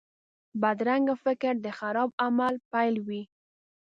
بدرنګه 0.61 1.15
فکر 1.23 1.53
د 1.65 1.67
خراب 1.79 2.09
عمل 2.23 2.53
پیل 2.71 2.95
وي 3.07 3.21